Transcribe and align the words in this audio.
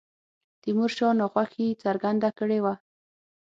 تیمور 0.61 0.91
شاه 0.97 1.13
ناخوښي 1.19 1.67
څرګنده 1.83 2.29
کړې 2.39 2.59
وه. 2.63 2.73